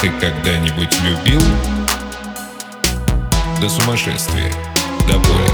Ты 0.00 0.10
когда-нибудь 0.10 0.96
любил? 1.00 1.42
До 3.60 3.68
сумасшествия, 3.68 4.52
до 5.08 5.18
боли. 5.18 5.50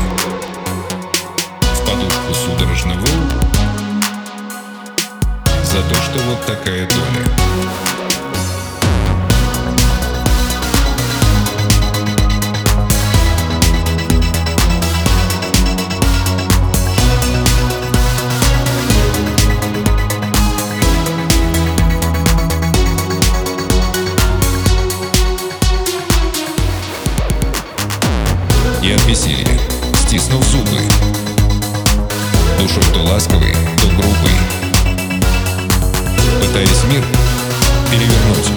В 1.62 1.86
подушку 1.86 2.34
судорожно 2.34 2.92
выл 2.92 3.22
За 5.64 5.82
то, 5.82 5.94
что 5.94 6.18
вот 6.28 6.44
такая 6.44 6.86
доля. 6.86 7.93
Веселья, 29.14 29.60
стиснув 29.94 30.44
зубы. 30.48 30.80
Душой 32.58 32.82
то 32.92 32.98
ласковый, 33.04 33.54
то 33.80 33.86
грубый. 33.86 34.34
Пытаясь 36.40 36.82
мир 36.90 37.04
перевернуть, 37.92 38.50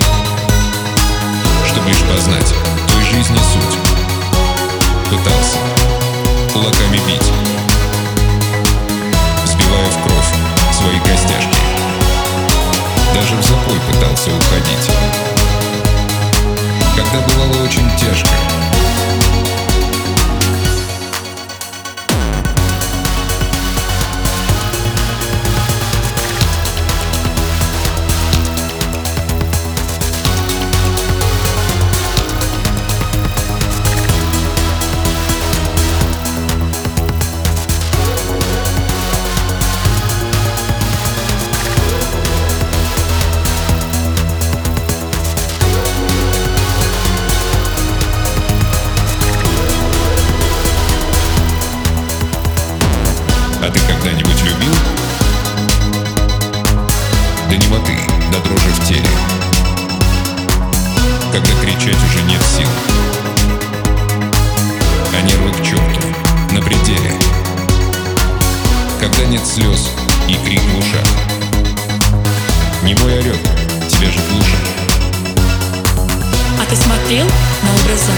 чтобы 1.67 1.89
лишь 1.89 2.01
познать 2.11 2.55
той 2.87 3.03
жизни 3.03 3.37
суть. 3.37 3.77
Пытался 5.11 5.59
кулаками 6.51 6.97
бить, 7.05 7.31
сбивая 9.45 9.89
в 9.91 10.01
кровь 10.01 10.31
свои 10.75 10.99
костяшки. 11.01 11.59
Даже 13.13 13.35
в 13.35 13.43
запой 13.43 13.79
пытался 13.91 14.31
уходить, 14.31 14.89
когда 16.95 17.19
бывало 17.27 17.63
очень 17.63 17.87
тяжко. 17.99 18.66
Когда-нибудь 53.97 54.43
любил? 54.43 54.73
До 57.49 57.57
немоты, 57.57 57.97
до 58.31 58.39
дрожи 58.39 58.69
в 58.69 58.87
теле. 58.87 59.09
Когда 61.31 61.51
кричать 61.61 61.97
уже 62.03 62.21
нет 62.23 62.41
сил. 62.43 62.67
А 65.13 65.21
нервы 65.21 65.51
к 65.51 65.63
черту, 65.63 66.07
на 66.51 66.61
пределе. 66.61 67.13
Когда 68.99 69.25
нет 69.25 69.45
слез 69.45 69.89
и 70.27 70.35
крик 70.45 70.61
в 70.61 70.77
ушах. 70.77 71.07
Не 72.83 72.93
мой 72.95 73.19
орет, 73.19 73.39
тебя 73.89 74.11
же 74.11 74.19
глушит 74.29 74.59
А 76.61 76.65
ты 76.69 76.75
смотрел 76.75 77.25
на 77.63 77.73
образа? 77.81 78.11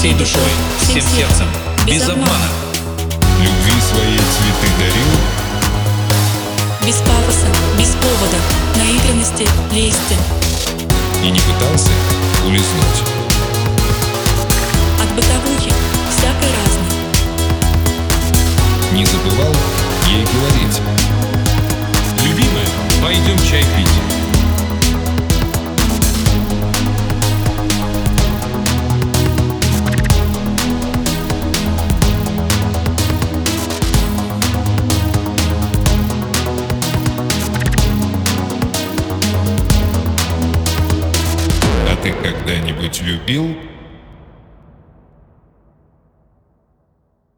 Всей 0.00 0.14
душой, 0.14 0.50
всем 0.80 1.02
сердцем, 1.02 1.46
без 1.86 2.08
обмана. 2.08 2.48
Любви 3.38 3.80
своей 3.92 4.16
цветы 4.16 4.68
дарил? 4.78 5.12
Без 6.86 6.96
пафоса, 7.00 7.46
без 7.78 7.88
повода, 7.96 8.38
наигранности, 8.76 9.46
лести 9.70 10.16
И 11.22 11.30
не 11.30 11.40
пытался 11.40 11.90
улизнуть. 12.46 13.02
От 15.02 15.14
бытовухи 15.14 15.70
всякой 16.16 16.48
разной. 16.64 16.92
Не 18.94 19.04
забывал 19.04 19.54
ей 20.08 20.24
говорить. 20.24 20.80
Любимая, 22.24 22.70
пойдем 23.02 23.38
чай 23.50 23.66
пить. 23.76 24.09
Ты 42.10 42.22
когда-нибудь 42.22 43.02
любил? 43.02 43.56